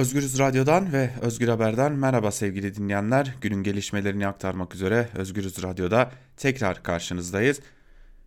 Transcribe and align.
Özgürüz 0.00 0.38
Radyo'dan 0.38 0.92
ve 0.92 1.10
Özgür 1.20 1.48
Haber'den 1.48 1.92
merhaba 1.92 2.30
sevgili 2.30 2.74
dinleyenler. 2.74 3.34
Günün 3.40 3.62
gelişmelerini 3.62 4.26
aktarmak 4.26 4.74
üzere 4.74 5.08
Özgürüz 5.14 5.62
Radyo'da 5.62 6.10
tekrar 6.36 6.82
karşınızdayız. 6.82 7.60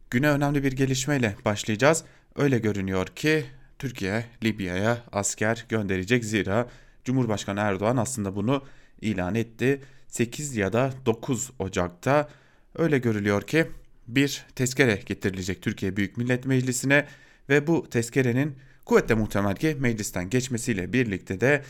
Güne 0.10 0.30
önemli 0.30 0.64
bir 0.64 0.72
gelişmeyle 0.72 1.36
başlayacağız. 1.46 2.04
Öyle 2.36 2.60
görünüyor 2.60 3.08
ki 3.08 3.46
Türkiye 3.80 4.26
Libya'ya 4.44 4.98
asker 5.12 5.66
gönderecek 5.70 6.26
zira 6.26 6.68
Cumhurbaşkanı 7.06 7.60
Erdoğan 7.60 7.98
aslında 7.98 8.36
bunu 8.36 8.64
ilan 9.02 9.36
etti. 9.36 9.82
8 10.08 10.56
ya 10.56 10.74
da 10.74 10.94
9 11.06 11.52
Ocak'ta 11.60 12.30
öyle 12.76 12.98
görülüyor 12.98 13.42
ki 13.42 13.68
bir 14.08 14.46
tezkere 14.56 15.00
getirilecek 15.06 15.62
Türkiye 15.62 15.98
Büyük 15.98 16.18
Millet 16.18 16.46
Meclisi'ne 16.46 17.06
ve 17.50 17.68
bu 17.68 17.90
tezkerenin 17.90 18.56
kuvvetle 18.86 19.16
muhtemel 19.16 19.56
ki 19.56 19.78
meclisten 19.80 20.30
geçmesiyle 20.30 20.94
birlikte 20.94 21.42
de 21.42 21.64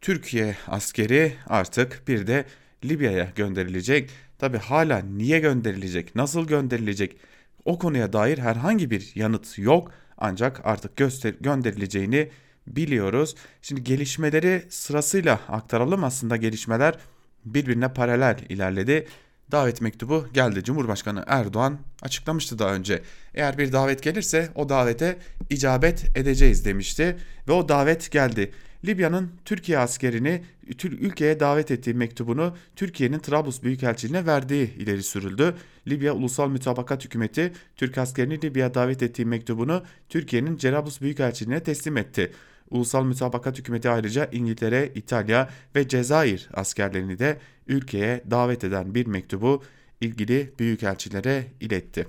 Türkiye 0.00 0.56
askeri 0.66 1.32
artık 1.46 2.02
bir 2.08 2.26
de 2.26 2.44
Libya'ya 2.84 3.32
gönderilecek. 3.34 4.10
Tabi 4.38 4.58
hala 4.58 4.98
niye 4.98 5.38
gönderilecek, 5.38 6.14
nasıl 6.14 6.46
gönderilecek 6.46 7.16
o 7.64 7.78
konuya 7.78 8.12
dair 8.12 8.38
herhangi 8.38 8.90
bir 8.90 9.12
yanıt 9.14 9.58
yok. 9.58 9.90
Ancak 10.18 10.60
artık 10.64 10.96
göster 10.96 11.34
gönderileceğini 11.40 12.30
biliyoruz. 12.66 13.34
Şimdi 13.62 13.84
gelişmeleri 13.84 14.62
sırasıyla 14.68 15.40
aktaralım. 15.48 16.04
Aslında 16.04 16.36
gelişmeler 16.36 16.98
birbirine 17.44 17.92
paralel 17.92 18.38
ilerledi 18.48 19.06
davet 19.52 19.80
mektubu 19.80 20.26
geldi. 20.34 20.64
Cumhurbaşkanı 20.64 21.24
Erdoğan 21.26 21.78
açıklamıştı 22.02 22.58
daha 22.58 22.74
önce. 22.74 23.02
Eğer 23.34 23.58
bir 23.58 23.72
davet 23.72 24.02
gelirse 24.02 24.48
o 24.54 24.68
davete 24.68 25.18
icabet 25.50 26.16
edeceğiz 26.16 26.64
demişti 26.64 27.16
ve 27.48 27.52
o 27.52 27.68
davet 27.68 28.10
geldi. 28.10 28.52
Libya'nın 28.84 29.30
Türkiye 29.44 29.78
askerini 29.78 30.42
ülkeye 30.84 31.40
davet 31.40 31.70
ettiği 31.70 31.94
mektubunu 31.94 32.56
Türkiye'nin 32.76 33.18
Trablus 33.18 33.62
Büyükelçiliğine 33.62 34.26
verdiği 34.26 34.74
ileri 34.74 35.02
sürüldü. 35.02 35.54
Libya 35.88 36.12
Ulusal 36.12 36.48
Mütabakat 36.48 37.04
Hükümeti 37.04 37.52
Türk 37.76 37.98
askerini 37.98 38.42
Libya'ya 38.42 38.74
davet 38.74 39.02
ettiği 39.02 39.24
mektubunu 39.24 39.82
Türkiye'nin 40.08 40.56
Cerablus 40.56 41.00
Büyükelçiliğine 41.00 41.62
teslim 41.62 41.96
etti. 41.96 42.32
Ulusal 42.70 43.04
Mütabakat 43.04 43.58
Hükümeti 43.58 43.90
ayrıca 43.90 44.28
İngiltere, 44.32 44.92
İtalya 44.94 45.48
ve 45.76 45.88
Cezayir 45.88 46.48
askerlerini 46.54 47.18
de 47.18 47.38
ülkeye 47.66 48.24
davet 48.30 48.64
eden 48.64 48.94
bir 48.94 49.06
mektubu 49.06 49.62
ilgili 50.00 50.52
büyükelçilere 50.58 51.46
iletti. 51.60 52.06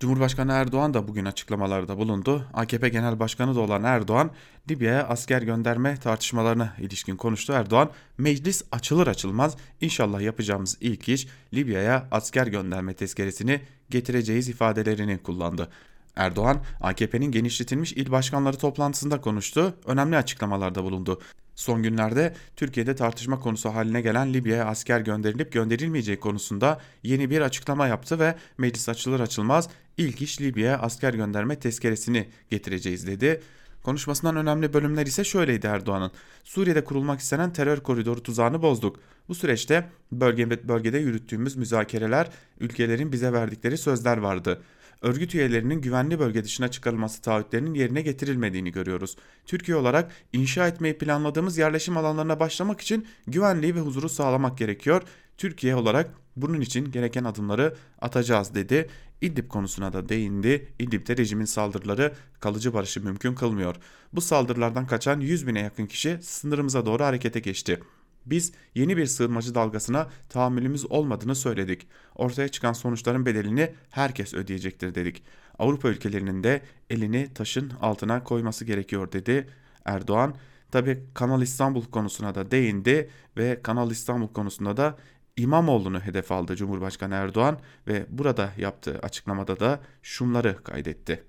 Cumhurbaşkanı 0.00 0.52
Erdoğan 0.52 0.94
da 0.94 1.08
bugün 1.08 1.24
açıklamalarda 1.24 1.98
bulundu. 1.98 2.46
AKP 2.54 2.88
Genel 2.88 3.20
Başkanı 3.20 3.54
da 3.54 3.60
olan 3.60 3.84
Erdoğan, 3.84 4.30
Libya'ya 4.70 5.08
asker 5.08 5.42
gönderme 5.42 5.96
tartışmalarına 5.96 6.74
ilişkin 6.78 7.16
konuştu. 7.16 7.52
Erdoğan, 7.52 7.90
meclis 8.18 8.62
açılır 8.72 9.06
açılmaz 9.06 9.56
inşallah 9.80 10.20
yapacağımız 10.20 10.78
ilk 10.80 11.08
iş 11.08 11.28
Libya'ya 11.54 12.08
asker 12.10 12.46
gönderme 12.46 12.94
tezkeresini 12.94 13.60
getireceğiz 13.90 14.48
ifadelerini 14.48 15.18
kullandı. 15.18 15.68
Erdoğan, 16.16 16.62
AKP'nin 16.80 17.32
genişletilmiş 17.32 17.92
il 17.92 18.10
başkanları 18.10 18.56
toplantısında 18.56 19.20
konuştu, 19.20 19.74
önemli 19.86 20.16
açıklamalarda 20.16 20.84
bulundu. 20.84 21.20
Son 21.54 21.82
günlerde 21.82 22.34
Türkiye'de 22.56 22.94
tartışma 22.94 23.40
konusu 23.40 23.74
haline 23.74 24.00
gelen 24.00 24.34
Libya'ya 24.34 24.64
asker 24.64 25.00
gönderilip 25.00 25.52
gönderilmeyeceği 25.52 26.20
konusunda 26.20 26.80
yeni 27.02 27.30
bir 27.30 27.40
açıklama 27.40 27.86
yaptı 27.86 28.18
ve 28.18 28.34
meclis 28.58 28.88
açılır 28.88 29.20
açılmaz 29.20 29.68
ilk 29.96 30.22
iş 30.22 30.40
Libya'ya 30.40 30.78
asker 30.78 31.14
gönderme 31.14 31.58
tezkeresini 31.58 32.28
getireceğiz 32.50 33.06
dedi. 33.06 33.40
Konuşmasından 33.82 34.36
önemli 34.36 34.72
bölümler 34.72 35.06
ise 35.06 35.24
şöyleydi 35.24 35.66
Erdoğan'ın. 35.66 36.10
Suriye'de 36.44 36.84
kurulmak 36.84 37.20
istenen 37.20 37.52
terör 37.52 37.80
koridoru 37.80 38.22
tuzağını 38.22 38.62
bozduk. 38.62 39.00
Bu 39.28 39.34
süreçte 39.34 39.88
bölge, 40.12 40.68
bölgede 40.68 40.98
yürüttüğümüz 40.98 41.56
müzakereler 41.56 42.30
ülkelerin 42.60 43.12
bize 43.12 43.32
verdikleri 43.32 43.78
sözler 43.78 44.16
vardı 44.16 44.62
örgüt 45.02 45.34
üyelerinin 45.34 45.80
güvenli 45.80 46.18
bölge 46.18 46.44
dışına 46.44 46.70
çıkarılması 46.70 47.22
taahhütlerinin 47.22 47.74
yerine 47.74 48.02
getirilmediğini 48.02 48.72
görüyoruz. 48.72 49.16
Türkiye 49.46 49.76
olarak 49.76 50.12
inşa 50.32 50.68
etmeyi 50.68 50.98
planladığımız 50.98 51.58
yerleşim 51.58 51.96
alanlarına 51.96 52.40
başlamak 52.40 52.80
için 52.80 53.06
güvenliği 53.26 53.74
ve 53.74 53.80
huzuru 53.80 54.08
sağlamak 54.08 54.58
gerekiyor. 54.58 55.02
Türkiye 55.40 55.76
olarak 55.76 56.10
bunun 56.36 56.60
için 56.60 56.90
gereken 56.90 57.24
adımları 57.24 57.76
atacağız 58.00 58.54
dedi. 58.54 58.88
İdlib 59.20 59.48
konusuna 59.48 59.92
da 59.92 60.08
değindi. 60.08 60.72
İdlib'de 60.78 61.16
rejimin 61.16 61.44
saldırıları 61.44 62.14
kalıcı 62.40 62.74
barışı 62.74 63.04
mümkün 63.04 63.34
kılmıyor. 63.34 63.76
Bu 64.12 64.20
saldırılardan 64.20 64.86
kaçan 64.86 65.20
100 65.20 65.46
bine 65.46 65.60
yakın 65.60 65.86
kişi 65.86 66.18
sınırımıza 66.22 66.86
doğru 66.86 67.04
harekete 67.04 67.40
geçti. 67.40 67.80
Biz 68.26 68.52
yeni 68.74 68.96
bir 68.96 69.06
sığınmacı 69.06 69.54
dalgasına 69.54 70.08
tahammülümüz 70.28 70.90
olmadığını 70.90 71.34
söyledik. 71.34 71.86
Ortaya 72.14 72.48
çıkan 72.48 72.72
sonuçların 72.72 73.26
bedelini 73.26 73.74
herkes 73.90 74.34
ödeyecektir 74.34 74.94
dedik. 74.94 75.22
Avrupa 75.58 75.88
ülkelerinin 75.88 76.44
de 76.44 76.62
elini 76.90 77.28
taşın 77.34 77.72
altına 77.80 78.24
koyması 78.24 78.64
gerekiyor 78.64 79.12
dedi 79.12 79.48
Erdoğan. 79.84 80.34
Tabi 80.70 81.02
Kanal 81.14 81.42
İstanbul 81.42 81.84
konusuna 81.84 82.34
da 82.34 82.50
değindi 82.50 83.10
ve 83.36 83.60
Kanal 83.62 83.90
İstanbul 83.90 84.28
konusunda 84.28 84.76
da 84.76 84.96
İmamoğlu'nu 85.40 86.00
hedef 86.00 86.32
aldı 86.32 86.56
Cumhurbaşkanı 86.56 87.14
Erdoğan 87.14 87.58
ve 87.86 88.06
burada 88.08 88.52
yaptığı 88.58 88.98
açıklamada 88.98 89.60
da 89.60 89.80
şunları 90.02 90.64
kaydetti. 90.64 91.24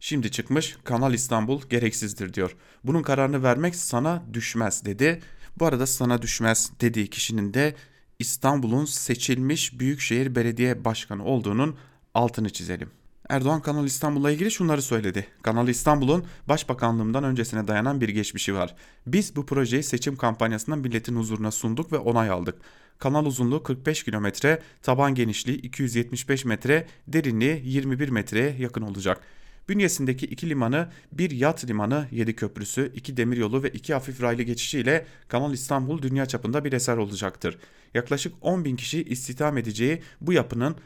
Şimdi 0.00 0.30
çıkmış 0.30 0.76
Kanal 0.84 1.14
İstanbul 1.14 1.62
gereksizdir 1.70 2.34
diyor. 2.34 2.56
Bunun 2.84 3.02
kararını 3.02 3.42
vermek 3.42 3.76
sana 3.76 4.22
düşmez 4.32 4.84
dedi. 4.84 5.22
Bu 5.58 5.66
arada 5.66 5.86
sana 5.86 6.22
düşmez 6.22 6.72
dediği 6.80 7.10
kişinin 7.10 7.54
de 7.54 7.74
İstanbul'un 8.18 8.84
seçilmiş 8.84 9.80
Büyükşehir 9.80 10.34
Belediye 10.34 10.84
Başkanı 10.84 11.24
olduğunun 11.24 11.76
altını 12.14 12.50
çizelim. 12.50 12.97
Erdoğan 13.28 13.62
Kanal 13.62 13.86
İstanbul'la 13.86 14.30
ilgili 14.30 14.50
şunları 14.50 14.82
söyledi. 14.82 15.26
Kanal 15.42 15.68
İstanbul'un 15.68 16.24
başbakanlığımdan 16.48 17.24
öncesine 17.24 17.68
dayanan 17.68 18.00
bir 18.00 18.08
geçmişi 18.08 18.54
var. 18.54 18.74
Biz 19.06 19.36
bu 19.36 19.46
projeyi 19.46 19.82
seçim 19.82 20.16
kampanyasından 20.16 20.78
milletin 20.78 21.16
huzuruna 21.16 21.50
sunduk 21.50 21.92
ve 21.92 21.98
onay 21.98 22.30
aldık. 22.30 22.54
Kanal 22.98 23.26
uzunluğu 23.26 23.62
45 23.62 24.02
kilometre, 24.02 24.62
taban 24.82 25.14
genişliği 25.14 25.58
275 25.58 26.44
metre, 26.44 26.86
derinliği 27.08 27.62
21 27.64 28.08
metreye 28.08 28.56
yakın 28.58 28.82
olacak. 28.82 29.20
Bünyesindeki 29.68 30.26
iki 30.26 30.48
limanı, 30.48 30.88
bir 31.12 31.30
yat 31.30 31.64
limanı, 31.64 32.06
yedi 32.10 32.36
köprüsü, 32.36 32.92
iki 32.94 33.16
demiryolu 33.16 33.62
ve 33.62 33.68
iki 33.68 33.94
hafif 33.94 34.22
raylı 34.22 34.42
geçişiyle 34.42 35.06
Kanal 35.28 35.52
İstanbul 35.52 36.02
dünya 36.02 36.26
çapında 36.26 36.64
bir 36.64 36.72
eser 36.72 36.96
olacaktır. 36.96 37.58
Yaklaşık 37.94 38.34
10 38.40 38.64
bin 38.64 38.76
kişi 38.76 39.02
istihdam 39.02 39.58
edeceği 39.58 40.02
bu 40.20 40.32
yapının 40.32 40.76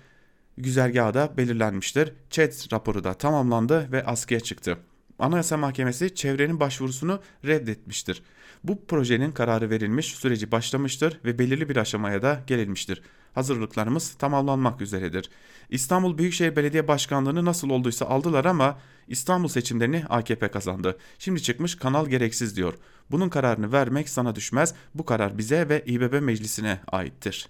güzergahı 0.58 1.36
belirlenmiştir. 1.36 2.12
ÇED 2.30 2.52
raporu 2.72 3.04
da 3.04 3.14
tamamlandı 3.14 3.92
ve 3.92 4.04
askıya 4.04 4.40
çıktı. 4.40 4.78
Anayasa 5.18 5.56
Mahkemesi 5.56 6.14
çevrenin 6.14 6.60
başvurusunu 6.60 7.20
reddetmiştir. 7.44 8.22
Bu 8.64 8.86
projenin 8.86 9.32
kararı 9.32 9.70
verilmiş, 9.70 10.06
süreci 10.06 10.52
başlamıştır 10.52 11.20
ve 11.24 11.38
belirli 11.38 11.68
bir 11.68 11.76
aşamaya 11.76 12.22
da 12.22 12.42
gelinmiştir. 12.46 13.02
Hazırlıklarımız 13.34 14.14
tamamlanmak 14.14 14.80
üzeredir. 14.80 15.30
İstanbul 15.70 16.18
Büyükşehir 16.18 16.56
Belediye 16.56 16.88
Başkanlığı'nı 16.88 17.44
nasıl 17.44 17.70
olduysa 17.70 18.06
aldılar 18.06 18.44
ama 18.44 18.78
İstanbul 19.08 19.48
seçimlerini 19.48 20.04
AKP 20.08 20.48
kazandı. 20.48 20.98
Şimdi 21.18 21.42
çıkmış 21.42 21.74
kanal 21.74 22.06
gereksiz 22.06 22.56
diyor. 22.56 22.74
Bunun 23.10 23.28
kararını 23.28 23.72
vermek 23.72 24.08
sana 24.08 24.34
düşmez. 24.34 24.74
Bu 24.94 25.04
karar 25.04 25.38
bize 25.38 25.68
ve 25.68 25.84
İBB 25.86 26.22
Meclisi'ne 26.22 26.80
aittir. 26.92 27.48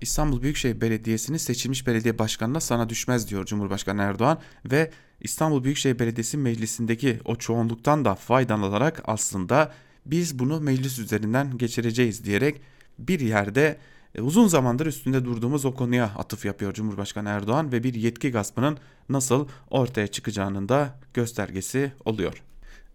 İstanbul 0.00 0.42
Büyükşehir 0.42 0.80
Belediyesi'nin 0.80 1.38
seçilmiş 1.38 1.86
belediye 1.86 2.18
başkanına 2.18 2.60
sana 2.60 2.88
düşmez 2.88 3.30
diyor 3.30 3.46
Cumhurbaşkanı 3.46 4.02
Erdoğan 4.02 4.38
ve 4.70 4.90
İstanbul 5.20 5.64
Büyükşehir 5.64 5.98
Belediyesi 5.98 6.36
meclisindeki 6.36 7.20
o 7.24 7.36
çoğunluktan 7.36 8.04
da 8.04 8.14
faydalanarak 8.14 9.02
aslında 9.04 9.72
biz 10.06 10.38
bunu 10.38 10.60
meclis 10.60 10.98
üzerinden 10.98 11.58
geçireceğiz 11.58 12.24
diyerek 12.24 12.60
bir 12.98 13.20
yerde 13.20 13.78
e, 14.14 14.20
uzun 14.20 14.46
zamandır 14.46 14.86
üstünde 14.86 15.24
durduğumuz 15.24 15.64
o 15.64 15.74
konuya 15.74 16.04
atıf 16.04 16.44
yapıyor 16.44 16.74
Cumhurbaşkanı 16.74 17.28
Erdoğan 17.28 17.72
ve 17.72 17.82
bir 17.82 17.94
yetki 17.94 18.30
gaspının 18.30 18.78
nasıl 19.08 19.48
ortaya 19.70 20.06
çıkacağının 20.06 20.68
da 20.68 20.98
göstergesi 21.14 21.92
oluyor. 22.04 22.42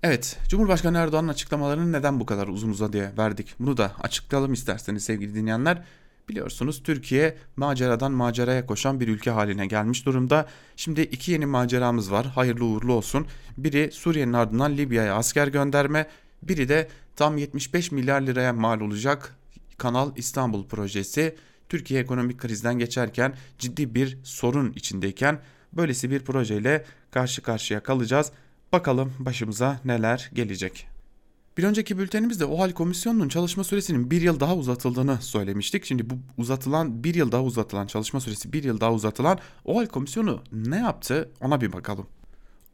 Evet, 0.03 0.37
Cumhurbaşkanı 0.49 0.97
Erdoğan'ın 0.97 1.27
açıklamalarını 1.27 1.91
neden 1.91 2.19
bu 2.19 2.25
kadar 2.25 2.47
uzun 2.47 2.69
uzadıya 2.69 3.11
verdik? 3.17 3.55
Bunu 3.59 3.77
da 3.77 3.91
açıklayalım 4.01 4.53
isterseniz 4.53 5.03
sevgili 5.03 5.35
dinleyenler. 5.35 5.83
Biliyorsunuz 6.29 6.83
Türkiye 6.83 7.37
maceradan 7.55 8.11
maceraya 8.11 8.65
koşan 8.65 8.99
bir 8.99 9.07
ülke 9.07 9.31
haline 9.31 9.67
gelmiş 9.67 10.05
durumda. 10.05 10.47
Şimdi 10.75 11.01
iki 11.01 11.31
yeni 11.31 11.45
maceramız 11.45 12.11
var. 12.11 12.25
Hayırlı 12.25 12.65
uğurlu 12.65 12.93
olsun. 12.93 13.27
Biri 13.57 13.91
Suriye'nin 13.91 14.33
ardından 14.33 14.77
Libya'ya 14.77 15.15
asker 15.15 15.47
gönderme, 15.47 16.07
biri 16.43 16.69
de 16.69 16.87
tam 17.15 17.37
75 17.37 17.91
milyar 17.91 18.21
liraya 18.21 18.53
mal 18.53 18.81
olacak 18.81 19.35
Kanal 19.77 20.11
İstanbul 20.15 20.67
projesi. 20.67 21.35
Türkiye 21.69 22.01
ekonomik 22.01 22.37
krizden 22.37 22.79
geçerken 22.79 23.33
ciddi 23.59 23.95
bir 23.95 24.17
sorun 24.23 24.73
içindeyken 24.73 25.39
böylesi 25.73 26.11
bir 26.11 26.19
projeyle 26.19 26.85
karşı 27.11 27.41
karşıya 27.41 27.83
kalacağız. 27.83 28.31
Bakalım 28.71 29.13
başımıza 29.19 29.79
neler 29.85 30.29
gelecek. 30.33 30.94
Bir 31.57 31.63
önceki 31.63 31.97
bültenimizde 31.97 32.45
OHAL 32.45 32.71
komisyonunun 32.71 33.29
çalışma 33.29 33.63
süresinin 33.63 34.11
bir 34.11 34.21
yıl 34.21 34.39
daha 34.39 34.55
uzatıldığını 34.55 35.21
söylemiştik. 35.21 35.85
Şimdi 35.85 36.09
bu 36.09 36.13
uzatılan 36.37 37.03
bir 37.03 37.15
yıl 37.15 37.31
daha 37.31 37.43
uzatılan 37.43 37.87
çalışma 37.87 38.19
süresi 38.19 38.53
bir 38.53 38.63
yıl 38.63 38.81
daha 38.81 38.93
uzatılan 38.93 39.39
OHAL 39.65 39.85
komisyonu 39.85 40.41
ne 40.51 40.77
yaptı 40.77 41.29
ona 41.41 41.61
bir 41.61 41.73
bakalım. 41.73 42.07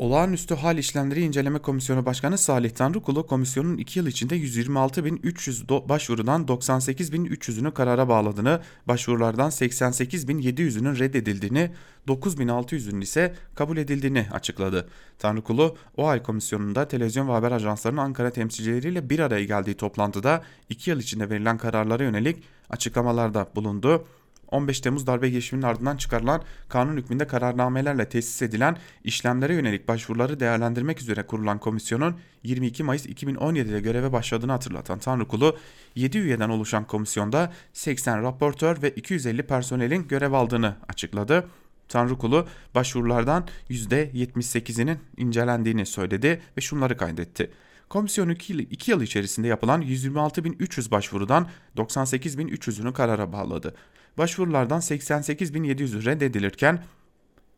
Olağanüstü 0.01 0.55
Hal 0.55 0.77
İşlemleri 0.77 1.21
İnceleme 1.21 1.59
Komisyonu 1.59 2.05
Başkanı 2.05 2.37
Salih 2.37 2.69
Tanrıkulu 2.69 3.27
komisyonun 3.27 3.77
2 3.77 3.99
yıl 3.99 4.07
içinde 4.07 4.37
126.300 4.37 5.89
başvurudan 5.89 6.45
98.300'ünü 6.45 7.73
karara 7.73 8.09
bağladığını, 8.09 8.61
başvurulardan 8.87 9.49
88.700'ünün 9.49 10.99
reddedildiğini, 10.99 11.71
9.600'ünün 12.07 13.01
ise 13.01 13.35
kabul 13.55 13.77
edildiğini 13.77 14.27
açıkladı. 14.31 14.89
Tanrıkulu, 15.19 15.77
OHAL 15.97 16.23
komisyonunda 16.23 16.87
televizyon 16.87 17.27
ve 17.27 17.31
haber 17.31 17.51
ajanslarının 17.51 18.01
Ankara 18.01 18.29
temsilcileriyle 18.29 19.09
bir 19.09 19.19
araya 19.19 19.45
geldiği 19.45 19.73
toplantıda 19.73 20.43
2 20.69 20.89
yıl 20.89 20.99
içinde 20.99 21.29
verilen 21.29 21.57
kararlara 21.57 22.03
yönelik 22.03 22.43
açıklamalarda 22.69 23.47
bulundu. 23.55 24.05
15 24.51 24.81
Temmuz 24.81 25.07
darbe 25.07 25.29
girişiminin 25.29 25.67
ardından 25.67 25.97
çıkarılan 25.97 26.41
kanun 26.69 26.97
hükmünde 26.97 27.27
kararnamelerle 27.27 28.09
tesis 28.09 28.41
edilen 28.41 28.77
işlemlere 29.03 29.53
yönelik 29.53 29.87
başvuruları 29.87 30.39
değerlendirmek 30.39 31.01
üzere 31.01 31.23
kurulan 31.23 31.59
komisyonun 31.59 32.15
22 32.43 32.83
Mayıs 32.83 33.05
2017'de 33.05 33.79
göreve 33.79 34.11
başladığını 34.11 34.51
hatırlatan 34.51 34.99
Tanrıkulu, 34.99 35.57
7 35.95 36.17
üyeden 36.17 36.49
oluşan 36.49 36.87
komisyonda 36.87 37.53
80 37.73 38.23
raportör 38.23 38.81
ve 38.81 38.89
250 38.89 39.43
personelin 39.43 40.07
görev 40.07 40.31
aldığını 40.31 40.75
açıkladı. 40.89 41.47
Tanrıkulu 41.89 42.47
başvurulardan 42.75 43.47
%78'inin 43.69 44.99
incelendiğini 45.17 45.85
söyledi 45.85 46.41
ve 46.57 46.61
şunları 46.61 46.97
kaydetti. 46.97 47.51
Komisyon 47.89 48.29
2 48.29 48.53
yıl, 48.53 48.59
2 48.59 48.91
yıl 48.91 49.01
içerisinde 49.01 49.47
yapılan 49.47 49.81
126.300 49.81 50.91
başvurudan 50.91 51.47
98.300'ünü 51.77 52.93
karara 52.93 53.33
bağladı. 53.33 53.75
Başvurulardan 54.17 54.79
88.700'ü 54.79 56.05
reddedilirken 56.05 56.83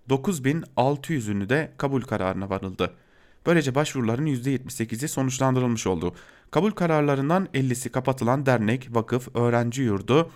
9.600'ünü 0.10 1.50
de 1.50 1.72
kabul 1.78 2.02
kararına 2.02 2.50
varıldı. 2.50 2.94
Böylece 3.46 3.76
başvuruların 3.76 4.26
%78'i 4.26 5.08
sonuçlandırılmış 5.08 5.88
oldu. 5.88 6.16
Kabul 6.52 6.72
kararlarından 6.72 7.48
50'si 7.54 7.90
kapatılan 7.90 8.46
dernek, 8.46 8.88
vakıf, 8.92 9.36
öğrenci 9.36 9.82
yurdu, 9.82 10.32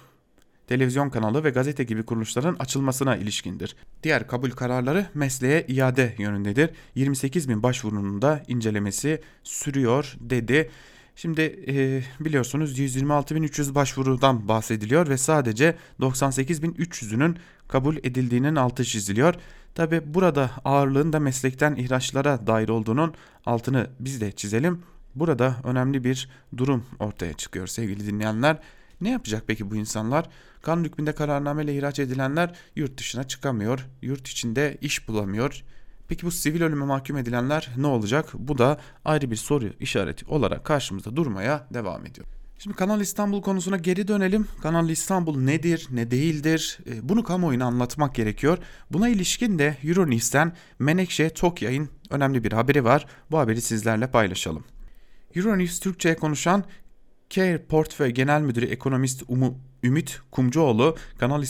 televizyon 0.67 1.09
kanalı 1.09 1.43
ve 1.43 1.49
gazete 1.49 1.83
gibi 1.83 2.03
kuruluşların 2.03 2.55
açılmasına 2.59 3.15
ilişkindir. 3.15 3.75
Diğer 4.03 4.27
kabul 4.27 4.51
kararları 4.51 5.05
mesleğe 5.13 5.65
iade 5.67 6.15
yönündedir. 6.17 6.69
28 6.95 7.49
bin 7.49 7.63
başvurunun 7.63 8.21
da 8.21 8.43
incelemesi 8.47 9.21
sürüyor 9.43 10.15
dedi. 10.19 10.71
Şimdi 11.17 11.41
e, 11.67 12.03
biliyorsunuz 12.19 12.79
126.300 12.79 13.75
başvurudan 13.75 14.47
bahsediliyor 14.47 15.09
ve 15.09 15.17
sadece 15.17 15.75
98.300'ünün 15.99 17.37
kabul 17.67 17.97
edildiğinin 17.97 18.55
altı 18.55 18.85
çiziliyor. 18.85 19.35
Tabi 19.75 20.01
burada 20.05 20.51
ağırlığın 20.65 21.13
da 21.13 21.19
meslekten 21.19 21.75
ihraçlara 21.75 22.47
dair 22.47 22.69
olduğunun 22.69 23.13
altını 23.45 23.89
biz 23.99 24.21
de 24.21 24.31
çizelim. 24.31 24.83
Burada 25.15 25.55
önemli 25.63 26.03
bir 26.03 26.29
durum 26.57 26.85
ortaya 26.99 27.33
çıkıyor 27.33 27.67
sevgili 27.67 28.07
dinleyenler. 28.07 28.59
Ne 29.01 29.09
yapacak 29.09 29.43
peki 29.47 29.71
bu 29.71 29.75
insanlar? 29.75 30.29
Kanun 30.61 30.83
hükmünde 30.83 31.11
kararnameyle 31.11 31.77
ihraç 31.77 31.99
edilenler 31.99 32.55
yurt 32.75 32.97
dışına 32.97 33.23
çıkamıyor, 33.23 33.87
yurt 34.01 34.27
içinde 34.27 34.77
iş 34.81 35.07
bulamıyor. 35.07 35.63
Peki 36.07 36.25
bu 36.25 36.31
sivil 36.31 36.61
ölüme 36.61 36.85
mahkum 36.85 37.17
edilenler 37.17 37.69
ne 37.77 37.87
olacak? 37.87 38.29
Bu 38.33 38.57
da 38.57 38.77
ayrı 39.05 39.31
bir 39.31 39.35
soru 39.35 39.69
işareti 39.79 40.25
olarak 40.25 40.65
karşımızda 40.65 41.15
durmaya 41.15 41.67
devam 41.73 42.05
ediyor. 42.05 42.27
Şimdi 42.59 42.75
Kanal 42.75 43.01
İstanbul 43.01 43.41
konusuna 43.41 43.77
geri 43.77 44.07
dönelim. 44.07 44.47
Kanal 44.61 44.89
İstanbul 44.89 45.37
nedir, 45.37 45.87
ne 45.91 46.11
değildir? 46.11 46.79
E, 46.89 47.09
bunu 47.09 47.23
kamuoyuna 47.23 47.65
anlatmak 47.65 48.15
gerekiyor. 48.15 48.57
Buna 48.91 49.09
ilişkin 49.09 49.59
de 49.59 49.77
Euronews'ten 49.83 50.53
Menekşe 50.79 51.29
Tokyay'ın 51.29 51.89
önemli 52.09 52.43
bir 52.43 52.51
haberi 52.51 52.83
var. 52.83 53.05
Bu 53.31 53.37
haberi 53.39 53.61
sizlerle 53.61 54.11
paylaşalım. 54.11 54.63
Euronews 55.35 55.79
Türkçe'ye 55.79 56.15
konuşan 56.15 56.63
Care 57.29 57.57
Portföy 57.57 58.09
Genel 58.09 58.41
Müdürü 58.41 58.65
Ekonomist 58.65 59.23
Umu, 59.27 59.57
Ümit 59.83 60.19
Kumcuoğlu, 60.31 60.97
Kanal 61.17 61.43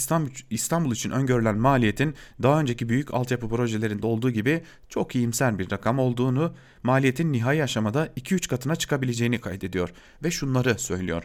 İstanbul 0.50 0.92
için 0.92 1.10
öngörülen 1.10 1.58
maliyetin 1.58 2.14
daha 2.42 2.60
önceki 2.60 2.88
büyük 2.88 3.14
altyapı 3.14 3.48
projelerinde 3.48 4.06
olduğu 4.06 4.30
gibi 4.30 4.62
çok 4.88 5.14
iyimser 5.14 5.58
bir 5.58 5.70
rakam 5.70 5.98
olduğunu, 5.98 6.54
maliyetin 6.82 7.32
nihai 7.32 7.62
aşamada 7.62 8.06
2-3 8.06 8.48
katına 8.48 8.76
çıkabileceğini 8.76 9.40
kaydediyor 9.40 9.92
ve 10.24 10.30
şunları 10.30 10.78
söylüyor. 10.78 11.22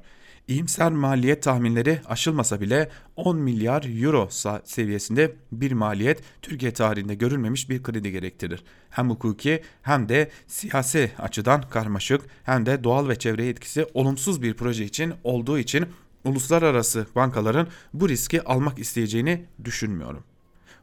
İyimser 0.48 0.92
maliyet 0.92 1.44
tahminleri 1.44 2.02
aşılmasa 2.06 2.62
bile 2.62 2.90
10 3.16 3.38
milyar 3.38 4.04
euro 4.04 4.30
seviyesinde 4.66 5.36
bir 5.52 5.72
maliyet 5.72 6.22
Türkiye 6.42 6.74
tarihinde 6.74 7.16
görülmemiş 7.16 7.70
bir 7.70 7.84
kredi 7.84 8.12
gerektirir. 8.12 8.64
Hem 8.90 9.10
hukuki 9.10 9.64
hem 9.82 10.10
de 10.10 10.32
siyasi 10.48 11.12
açıdan 11.20 11.62
karmaşık 11.70 12.22
hem 12.44 12.66
de 12.66 12.84
doğal 12.84 13.10
ve 13.10 13.16
çevre 13.16 13.48
etkisi 13.48 13.86
olumsuz 13.94 14.42
bir 14.42 14.54
proje 14.54 14.86
için 14.86 15.14
olduğu 15.24 15.60
için 15.60 15.86
uluslararası 16.24 17.08
bankaların 17.16 17.68
bu 17.94 18.10
riski 18.10 18.44
almak 18.44 18.80
isteyeceğini 18.80 19.46
düşünmüyorum. 19.64 20.24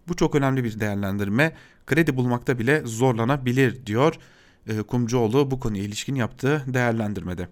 Bu 0.09 0.17
çok 0.17 0.35
önemli 0.35 0.65
bir 0.65 0.81
değerlendirme. 0.81 1.53
Kredi 1.87 2.17
bulmakta 2.17 2.59
bile 2.59 2.83
zorlanabilir 2.85 3.87
diyor 3.87 4.19
e, 4.69 4.83
Kumcuoğlu 4.83 5.51
bu 5.51 5.61
konuya 5.61 5.83
ilişkin 5.83 6.15
yaptığı 6.15 6.65
değerlendirmede. 6.67 7.49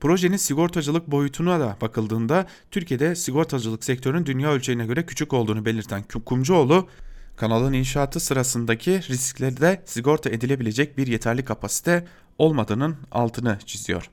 Projenin 0.00 0.36
sigortacılık 0.36 1.10
boyutuna 1.10 1.60
da 1.60 1.76
bakıldığında 1.80 2.46
Türkiye'de 2.70 3.14
sigortacılık 3.14 3.84
sektörünün 3.84 4.26
dünya 4.26 4.52
ölçeğine 4.52 4.86
göre 4.86 5.06
küçük 5.06 5.32
olduğunu 5.32 5.64
belirten 5.64 6.04
Kumcuoğlu, 6.26 6.88
kanalın 7.36 7.72
inşaatı 7.72 8.20
sırasındaki 8.20 9.00
risklerde 9.08 9.82
sigorta 9.84 10.30
edilebilecek 10.30 10.98
bir 10.98 11.06
yeterli 11.06 11.44
kapasite 11.44 12.06
olmadığının 12.38 12.96
altını 13.12 13.58
çiziyor. 13.66 14.10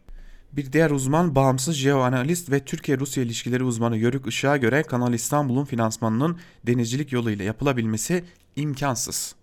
Bir 0.54 0.74
diğer 0.74 0.92
uzman 0.92 1.36
bağımsız 1.36 1.76
jeoanalist 1.76 2.52
ve 2.52 2.66
Türkiye-Rusya 2.66 3.24
ilişkileri 3.24 3.64
uzmanı 3.64 3.98
Yörük 3.98 4.28
Işık'a 4.28 4.58
göre 4.58 4.84
Kanal 4.84 5.14
İstanbul'un 5.14 5.66
finansmanının 5.66 6.38
denizcilik 6.68 7.12
yoluyla 7.12 7.46
yapılabilmesi 7.46 8.24
imkansız. 8.56 9.36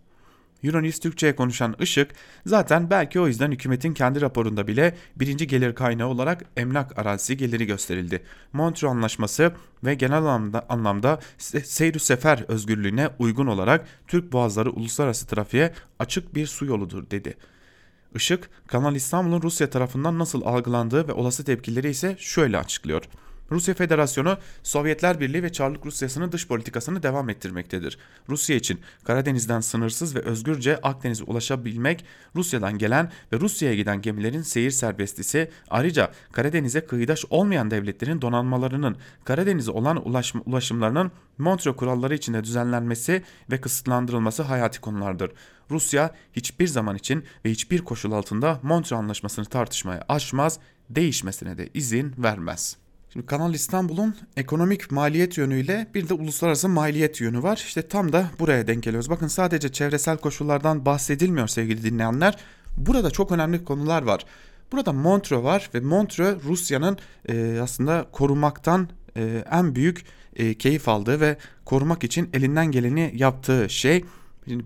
Euronews 0.64 0.99
Türkçe'ye 0.99 1.37
konuşan 1.37 1.75
Işık 1.81 2.10
zaten 2.46 2.90
belki 2.90 3.20
o 3.20 3.26
yüzden 3.26 3.50
hükümetin 3.52 3.94
kendi 3.94 4.20
raporunda 4.20 4.66
bile 4.66 4.96
birinci 5.16 5.46
gelir 5.46 5.75
kaynağı 5.75 6.08
olarak 6.08 6.44
emlak 6.56 6.99
arazisi 6.99 7.37
geliri 7.37 7.66
gösterildi. 7.66 8.22
Montreux 8.52 8.93
Anlaşması 8.93 9.53
ve 9.84 9.94
genel 9.94 10.17
anlamda, 10.17 10.67
anlamda 10.69 11.20
seyir 11.65 11.98
sefer 11.98 12.44
özgürlüğüne 12.48 13.08
uygun 13.19 13.46
olarak 13.46 13.86
Türk 14.06 14.32
boğazları 14.32 14.70
uluslararası 14.70 15.27
trafiğe 15.27 15.72
açık 15.98 16.34
bir 16.34 16.46
su 16.46 16.67
yoludur 16.67 17.10
dedi. 17.10 17.34
Işık, 18.15 18.50
Kanal 18.67 18.94
İstanbul'un 18.94 19.43
Rusya 19.43 19.70
tarafından 19.70 20.19
nasıl 20.19 20.43
algılandığı 20.43 21.08
ve 21.08 21.12
olası 21.12 21.44
tepkileri 21.44 21.91
ise 21.91 22.17
şöyle 22.19 22.58
açıklıyor. 22.58 23.03
Rusya 23.50 23.74
Federasyonu 23.74 24.38
Sovyetler 24.62 25.20
Birliği 25.20 25.43
ve 25.43 25.52
Çarlık 25.52 25.86
Rusyası'nın 25.86 26.32
dış 26.32 26.48
politikasını 26.48 27.02
devam 27.02 27.28
ettirmektedir. 27.31 27.98
Rusya 28.28 28.56
için 28.56 28.81
Karadeniz'den 29.05 29.60
sınırsız 29.60 30.14
ve 30.14 30.20
özgürce 30.20 30.76
Akdeniz'e 30.76 31.24
ulaşabilmek, 31.24 32.05
Rusya'dan 32.36 32.78
gelen 32.78 33.10
ve 33.32 33.40
Rusya'ya 33.40 33.74
giden 33.74 34.02
gemilerin 34.02 34.43
seyir 34.43 34.70
serbestisi, 34.70 35.50
ayrıca 35.70 36.12
Karadeniz'e 36.32 36.86
kıyıdaş 36.86 37.24
olmayan 37.31 37.70
devletlerin 37.70 38.22
donanmalarının 38.22 38.96
Karadeniz'e 39.24 39.70
olan 39.70 40.08
ulaşım, 40.08 40.43
ulaşımlarının 40.46 41.12
Montreux 41.38 41.76
kuralları 41.76 42.14
içinde 42.14 42.44
düzenlenmesi 42.44 43.22
ve 43.50 43.60
kısıtlandırılması 43.60 44.43
hayati 44.43 44.81
konulardır. 44.81 45.32
Rusya 45.70 46.14
hiçbir 46.32 46.67
zaman 46.67 46.96
için 46.96 47.24
ve 47.44 47.50
hiçbir 47.50 47.78
koşul 47.78 48.12
altında 48.12 48.60
Montreux 48.62 48.98
Anlaşması'nı 48.98 49.44
tartışmaya 49.44 50.05
açmaz, 50.08 50.58
değişmesine 50.90 51.58
de 51.58 51.69
izin 51.74 52.14
vermez. 52.19 52.76
Şimdi 53.12 53.27
Kanal 53.27 53.55
İstanbul'un 53.55 54.17
ekonomik 54.36 54.91
maliyet 54.91 55.38
yönüyle 55.38 55.86
bir 55.94 56.08
de 56.08 56.15
uluslararası 56.15 56.69
maliyet 56.69 57.20
yönü 57.20 57.43
var. 57.43 57.56
İşte 57.67 57.82
tam 57.82 58.12
da 58.12 58.31
buraya 58.38 58.67
denk 58.67 58.82
geliyoruz. 58.82 59.10
Bakın 59.10 59.27
sadece 59.27 59.72
çevresel 59.72 60.17
koşullardan 60.17 60.86
bahsedilmiyor 60.86 61.48
sevgili 61.48 61.82
dinleyenler. 61.82 62.36
Burada 62.77 63.10
çok 63.10 63.32
önemli 63.32 63.65
konular 63.65 64.03
var. 64.03 64.24
Burada 64.72 64.93
Montreux 64.93 65.44
var 65.44 65.70
ve 65.74 65.81
Montreux 65.81 66.44
Rusya'nın 66.44 66.98
e, 67.29 67.58
aslında 67.62 68.06
korumaktan 68.12 68.88
e, 69.17 69.44
en 69.50 69.74
büyük 69.74 70.05
e, 70.36 70.55
keyif 70.55 70.88
aldığı 70.88 71.20
ve 71.20 71.36
korumak 71.65 72.05
için 72.05 72.31
elinden 72.32 72.67
geleni 72.67 73.12
yaptığı 73.15 73.70
şey. 73.70 74.05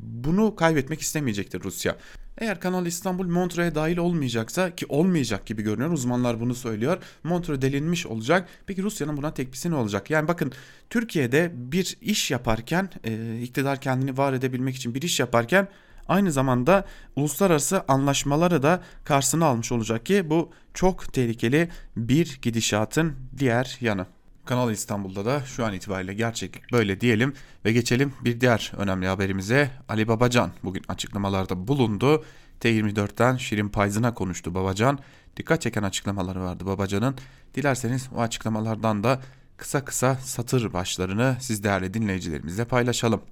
Bunu 0.02 0.56
kaybetmek 0.56 1.00
istemeyecektir 1.00 1.62
Rusya. 1.62 1.96
Eğer 2.42 2.60
Kanal 2.60 2.86
İstanbul 2.86 3.26
Montreux'e 3.26 3.74
dahil 3.74 3.96
olmayacaksa 3.96 4.74
ki 4.74 4.86
olmayacak 4.88 5.46
gibi 5.46 5.62
görünüyor 5.62 5.90
uzmanlar 5.90 6.40
bunu 6.40 6.54
söylüyor. 6.54 7.02
Montreux 7.24 7.62
delinmiş 7.62 8.06
olacak. 8.06 8.48
Peki 8.66 8.82
Rusya'nın 8.82 9.16
buna 9.16 9.34
tepkisi 9.34 9.70
ne 9.70 9.74
olacak? 9.74 10.10
Yani 10.10 10.28
bakın 10.28 10.52
Türkiye'de 10.90 11.52
bir 11.54 11.96
iş 12.00 12.30
yaparken 12.30 12.90
e, 13.04 13.40
iktidar 13.42 13.80
kendini 13.80 14.16
var 14.16 14.32
edebilmek 14.32 14.76
için 14.76 14.94
bir 14.94 15.02
iş 15.02 15.20
yaparken 15.20 15.68
Aynı 16.08 16.32
zamanda 16.32 16.84
uluslararası 17.16 17.84
anlaşmaları 17.88 18.62
da 18.62 18.82
karşısına 19.04 19.46
almış 19.46 19.72
olacak 19.72 20.06
ki 20.06 20.30
bu 20.30 20.50
çok 20.74 21.12
tehlikeli 21.12 21.68
bir 21.96 22.38
gidişatın 22.42 23.16
diğer 23.38 23.78
yanı. 23.80 24.06
Kanal 24.44 24.70
İstanbul'da 24.70 25.24
da 25.24 25.40
şu 25.40 25.64
an 25.64 25.72
itibariyle 25.72 26.14
gerçeklik 26.14 26.72
böyle 26.72 27.00
diyelim 27.00 27.34
ve 27.64 27.72
geçelim 27.72 28.12
bir 28.24 28.40
diğer 28.40 28.72
önemli 28.76 29.06
haberimize. 29.06 29.70
Ali 29.88 30.08
Babacan 30.08 30.50
bugün 30.64 30.82
açıklamalarda 30.88 31.68
bulundu. 31.68 32.24
T24'ten 32.60 33.36
Şirin 33.36 33.68
Payzın'a 33.68 34.14
konuştu 34.14 34.54
Babacan. 34.54 34.98
Dikkat 35.36 35.62
çeken 35.62 35.82
açıklamaları 35.82 36.40
vardı 36.40 36.66
Babacan'ın. 36.66 37.16
Dilerseniz 37.54 38.08
o 38.16 38.20
açıklamalardan 38.20 39.04
da 39.04 39.20
kısa 39.56 39.84
kısa 39.84 40.14
satır 40.14 40.72
başlarını 40.72 41.36
siz 41.40 41.64
değerli 41.64 41.94
dinleyicilerimizle 41.94 42.64
paylaşalım. 42.64 43.22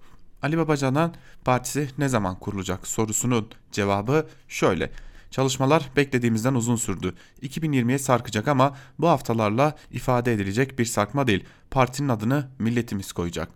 Ali 0.42 0.58
Babacan'dan 0.58 1.14
partisi 1.44 1.88
ne 1.98 2.08
zaman 2.08 2.38
kurulacak 2.38 2.86
sorusunun 2.86 3.48
cevabı 3.72 4.28
şöyle. 4.48 4.90
Çalışmalar 5.30 5.90
beklediğimizden 5.96 6.54
uzun 6.54 6.76
sürdü. 6.76 7.14
2020'ye 7.42 7.98
sarkacak 7.98 8.48
ama 8.48 8.76
bu 8.98 9.08
haftalarla 9.08 9.76
ifade 9.90 10.32
edilecek 10.32 10.78
bir 10.78 10.84
sarkma 10.84 11.26
değil. 11.26 11.44
Partinin 11.70 12.08
adını 12.08 12.48
milletimiz 12.58 13.12
koyacak. 13.12 13.48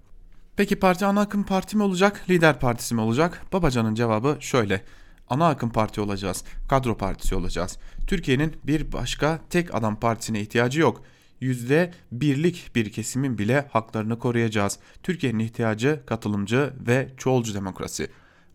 Peki 0.57 0.76
parti 0.76 1.07
ana 1.07 1.21
akım 1.21 1.43
parti 1.43 1.76
mi 1.76 1.83
olacak, 1.83 2.25
lider 2.31 2.61
partisi 2.61 2.95
mi 2.95 3.00
olacak? 3.00 3.43
Babacan'ın 3.52 3.95
cevabı 3.95 4.37
şöyle. 4.40 4.85
Ana 5.28 5.49
akım 5.49 5.71
parti 5.71 6.00
olacağız, 6.00 6.45
kadro 6.69 6.97
partisi 6.97 7.35
olacağız. 7.35 7.78
Türkiye'nin 8.07 8.57
bir 8.64 8.93
başka 8.93 9.40
tek 9.50 9.75
adam 9.75 10.00
partisine 10.00 10.40
ihtiyacı 10.40 10.81
yok. 10.81 11.02
Yüzde 11.40 11.93
birlik 12.12 12.71
bir 12.75 12.93
kesimin 12.93 13.38
bile 13.38 13.69
haklarını 13.73 14.19
koruyacağız. 14.19 14.78
Türkiye'nin 15.02 15.38
ihtiyacı 15.38 16.00
katılımcı 16.07 16.73
ve 16.87 17.09
çoğulcu 17.16 17.54
demokrasi. 17.54 18.11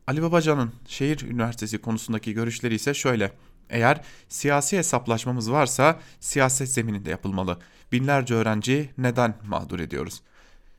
Ali 0.10 0.22
Babacan'ın 0.22 0.72
şehir 0.88 1.22
üniversitesi 1.22 1.78
konusundaki 1.78 2.34
görüşleri 2.34 2.75
ise 2.75 2.94
şöyle. 2.94 3.32
Eğer 3.70 4.01
siyasi 4.30 4.78
hesaplaşmamız 4.78 5.51
varsa 5.51 6.00
siyaset 6.20 6.70
zemininde 6.70 7.10
yapılmalı. 7.10 7.60
Binlerce 7.92 8.34
öğrenci 8.34 8.89
neden 8.98 9.34
mağdur 9.48 9.80
ediyoruz? 9.80 10.22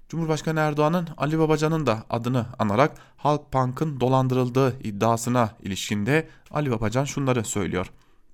Cumhurbaşkanı 0.09 0.61
Erdoğan'ın 0.61 1.09
Ali 1.17 1.39
Babacan'ın 1.39 1.87
da 1.87 2.05
adını 2.11 2.47
anarak 2.59 2.97
Halkbank'ın 3.17 4.01
dolandırıldığı 4.01 4.83
iddiasına 4.83 5.51
ilişkinde 5.63 6.29
Ali 6.51 6.71
Babacan 6.71 7.05
şunları 7.05 7.45
söylüyor. 7.45 7.91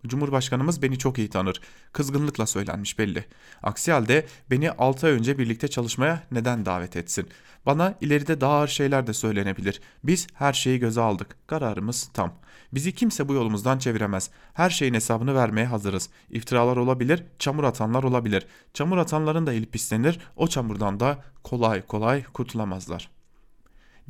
Cumhurbaşkanımız 0.08 0.82
beni 0.82 0.98
çok 0.98 1.18
iyi 1.18 1.30
tanır. 1.30 1.60
Kızgınlıkla 1.92 2.46
söylenmiş 2.46 2.98
belli. 2.98 3.24
Aksi 3.62 3.92
halde 3.92 4.26
beni 4.50 4.70
6 4.70 5.06
ay 5.06 5.12
önce 5.12 5.38
birlikte 5.38 5.68
çalışmaya 5.68 6.22
neden 6.32 6.66
davet 6.66 6.96
etsin? 6.96 7.28
Bana 7.66 7.94
ileride 8.00 8.40
daha 8.40 8.52
ağır 8.52 8.68
şeyler 8.68 9.06
de 9.06 9.12
söylenebilir. 9.12 9.80
Biz 10.04 10.26
her 10.34 10.52
şeyi 10.52 10.78
göze 10.78 11.00
aldık. 11.00 11.36
Kararımız 11.46 12.10
tam. 12.14 12.32
Bizi 12.72 12.92
kimse 12.92 13.28
bu 13.28 13.34
yolumuzdan 13.34 13.78
çeviremez. 13.78 14.30
Her 14.54 14.70
şeyin 14.70 14.94
hesabını 14.94 15.34
vermeye 15.34 15.66
hazırız. 15.66 16.08
İftiralar 16.30 16.76
olabilir, 16.76 17.24
çamur 17.38 17.64
atanlar 17.64 18.02
olabilir. 18.02 18.46
Çamur 18.74 18.98
atanların 18.98 19.46
da 19.46 19.52
eli 19.52 19.66
pislenir, 19.66 20.18
o 20.36 20.48
çamurdan 20.48 21.00
da 21.00 21.24
kolay 21.44 21.82
kolay 21.82 22.24
kurtulamazlar. 22.24 23.10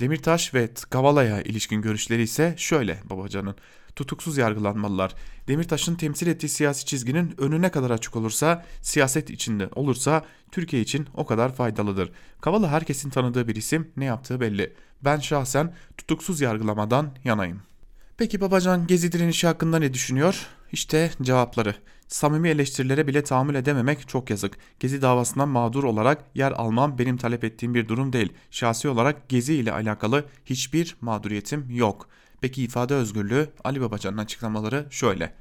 Demirtaş 0.00 0.55
ve 0.55 0.71
Kavala'ya 0.91 1.43
ilişkin 1.43 1.83
görüşleri 1.83 2.23
ise 2.23 2.55
şöyle 2.57 2.99
Babacan'ın 3.05 3.57
tutuksuz 3.97 4.38
yargılanmalılar. 4.38 5.15
Demirtaş'ın 5.49 5.95
temsil 5.95 6.26
ettiği 6.26 6.49
siyasi 6.49 6.87
çizginin 6.87 7.35
önüne 7.38 7.71
kadar 7.71 7.91
açık 7.91 8.17
olursa, 8.17 8.65
siyaset 8.83 9.31
içinde 9.31 9.69
olursa 9.75 10.25
Türkiye 10.53 10.83
için 10.83 11.07
o 11.15 11.26
kadar 11.26 11.55
faydalıdır. 11.55 12.12
Kavala 12.41 12.71
herkesin 12.71 13.11
tanıdığı 13.11 13.49
bir 13.49 13.57
isim, 13.57 13.91
ne 13.97 14.05
yaptığı 14.05 14.41
belli. 14.41 14.73
Ben 15.05 15.19
şahsen 15.19 15.75
tutuksuz 15.97 16.41
yargılamadan 16.41 17.11
yanayım. 17.25 17.62
Peki 18.17 18.41
Babacan 18.41 18.87
Gezi 18.87 19.12
direnişi 19.12 19.47
hakkında 19.47 19.79
ne 19.79 19.95
düşünüyor? 19.95 20.47
İşte 20.73 21.11
cevapları. 21.23 21.75
Samimi 22.09 22.49
eleştirilere 22.49 23.07
bile 23.07 23.25
tahammül 23.25 23.55
edememek 23.55 24.09
çok 24.09 24.31
yazık. 24.31 24.59
Gezi 24.81 25.03
davasından 25.03 25.49
mağdur 25.49 25.85
olarak 25.85 26.25
yer 26.35 26.53
almam 26.53 26.99
benim 26.99 27.17
talep 27.17 27.45
ettiğim 27.45 27.75
bir 27.75 27.88
durum 27.88 28.12
değil. 28.12 28.33
Şahsi 28.50 28.88
olarak 28.88 29.29
Gezi 29.29 29.55
ile 29.55 29.73
alakalı 29.73 30.25
hiçbir 30.45 30.97
mağduriyetim 31.00 31.67
yok. 31.71 32.09
Peki 32.47 32.62
ifade 32.62 32.95
özgürlüğü 32.95 33.50
Ali 33.65 33.81
Babacan'ın 33.81 34.19
açıklamaları 34.19 34.87
şöyle. 34.91 35.33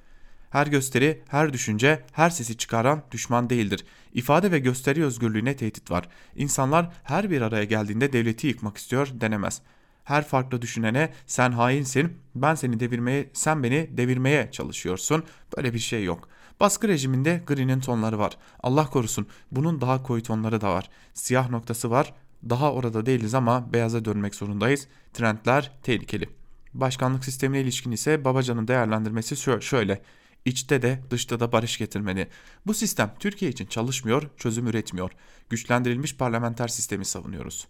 Her 0.50 0.68
gösteri, 0.68 1.22
her 1.28 1.54
düşünce, 1.54 2.04
her 2.12 2.30
sesi 2.30 2.58
çıkaran 2.58 3.04
düşman 3.12 3.50
değildir. 3.50 3.86
İfade 4.14 4.52
ve 4.52 4.60
gösteri 4.60 5.06
özgürlüğüne 5.06 5.56
tehdit 5.56 5.92
var. 5.92 6.10
İnsanlar 6.36 6.90
her 7.04 7.30
bir 7.30 7.42
araya 7.42 7.64
geldiğinde 7.64 8.14
devleti 8.14 8.48
yıkmak 8.48 8.78
istiyor 8.78 9.08
denemez. 9.14 9.62
Her 10.04 10.28
farklı 10.28 10.62
düşünene 10.62 11.14
sen 11.28 11.52
hainsin, 11.52 12.18
ben 12.36 12.56
seni 12.56 12.80
devirmeye, 12.80 13.30
sen 13.34 13.64
beni 13.64 13.98
devirmeye 13.98 14.52
çalışıyorsun. 14.52 15.24
Böyle 15.58 15.74
bir 15.74 15.80
şey 15.80 16.04
yok. 16.04 16.30
Baskı 16.60 16.88
rejiminde 16.88 17.44
gri'nin 17.48 17.80
tonları 17.80 18.20
var. 18.20 18.38
Allah 18.64 18.90
korusun 18.90 19.28
bunun 19.52 19.82
daha 19.82 20.04
koyu 20.04 20.24
tonları 20.24 20.62
da 20.62 20.74
var. 20.74 20.90
Siyah 21.14 21.50
noktası 21.50 21.92
var. 21.92 22.14
Daha 22.50 22.74
orada 22.74 23.06
değiliz 23.06 23.34
ama 23.34 23.74
beyaza 23.74 24.06
dönmek 24.06 24.36
zorundayız. 24.36 24.88
Trendler 25.14 25.72
tehlikeli. 25.84 26.45
Başkanlık 26.80 27.26
sistemine 27.26 27.62
ilişkin 27.62 27.92
ise 27.92 28.26
Babacan'ın 28.26 28.68
değerlendirmesi 28.68 29.62
şöyle. 29.62 30.02
İçte 30.46 30.82
de 30.82 31.00
dışta 31.10 31.40
da 31.40 31.52
barış 31.52 31.78
getirmeli. 31.78 32.28
Bu 32.66 32.74
sistem 32.74 33.14
Türkiye 33.20 33.52
için 33.52 33.66
çalışmıyor, 33.66 34.24
çözüm 34.38 34.68
üretmiyor. 34.68 35.12
Güçlendirilmiş 35.50 36.18
parlamenter 36.18 36.68
sistemi 36.68 37.06
savunuyoruz. 37.06 37.68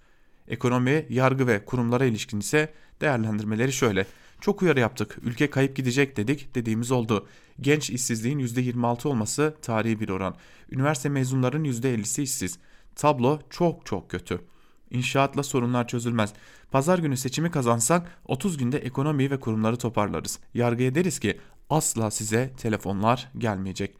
Ekonomi, 0.48 1.06
yargı 1.10 1.48
ve 1.48 1.66
kurumlara 1.66 2.06
ilişkin 2.06 2.40
ise 2.40 2.74
değerlendirmeleri 3.02 3.74
şöyle. 3.74 4.06
Çok 4.42 4.62
uyarı 4.62 4.80
yaptık, 4.80 5.18
ülke 5.24 5.50
kayıp 5.50 5.76
gidecek 5.76 6.18
dedik, 6.18 6.56
dediğimiz 6.56 6.92
oldu. 6.92 7.28
Genç 7.62 7.90
işsizliğin 7.90 8.40
%26 8.40 9.08
olması 9.08 9.56
tarihi 9.62 10.00
bir 10.00 10.10
oran. 10.10 10.36
Üniversite 10.72 11.10
mezunlarının 11.10 11.66
%50'si 11.66 12.22
işsiz. 12.22 12.60
Tablo 12.96 13.40
çok 13.50 13.86
çok 13.86 14.10
kötü. 14.10 14.42
İnşaatla 14.92 15.44
sorunlar 15.44 15.88
çözülmez. 15.88 16.34
Pazar 16.72 17.00
günü 17.00 17.18
seçimi 17.18 17.52
kazansak 17.52 18.20
30 18.26 18.58
günde 18.58 18.78
ekonomiyi 18.78 19.32
ve 19.32 19.40
kurumları 19.40 19.78
toparlarız. 19.78 20.40
Yargıya 20.54 20.96
deriz 20.96 21.20
ki 21.20 21.40
asla 21.70 22.12
size 22.12 22.54
telefonlar 22.58 23.30
gelmeyecek. 23.38 23.98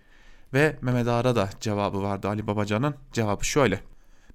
Ve 0.54 0.78
Mehmet 0.82 1.08
Ağar'a 1.08 1.36
da 1.36 1.50
cevabı 1.60 2.02
vardı 2.02 2.28
Ali 2.28 2.48
Babacan'ın. 2.48 2.96
Cevabı 3.14 3.46
şöyle. 3.46 3.82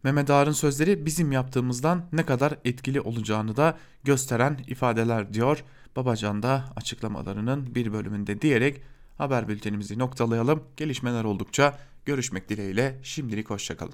Mehmet 0.03 0.31
Ağar'ın 0.31 0.53
sözleri 0.53 1.07
bizim 1.07 1.33
yaptığımızdan 1.33 2.05
ne 2.13 2.27
kadar 2.27 2.55
etkili 2.65 3.01
olacağını 3.01 3.57
da 3.57 3.79
gösteren 4.05 4.61
ifadeler 4.67 5.35
diyor. 5.35 5.65
Babacan 5.97 6.43
da 6.43 6.65
açıklamalarının 6.77 7.75
bir 7.75 7.93
bölümünde 7.93 8.43
diyerek 8.43 8.83
haber 9.19 9.49
bültenimizi 9.49 9.99
noktalayalım. 9.99 10.63
Gelişmeler 10.77 11.25
oldukça 11.25 11.79
görüşmek 12.05 12.49
dileğiyle 12.49 12.99
şimdilik 13.03 13.51
hoşçakalın. 13.51 13.89